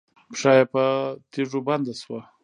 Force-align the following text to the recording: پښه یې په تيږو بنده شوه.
پښه 0.29 0.51
یې 0.57 0.63
په 0.73 0.83
تيږو 1.31 1.59
بنده 1.67 1.93
شوه. 2.01 2.19